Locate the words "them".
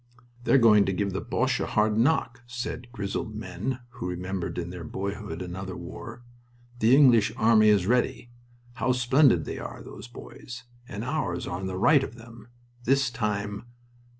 12.15-12.47